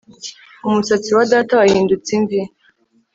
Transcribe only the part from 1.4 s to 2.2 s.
wahindutse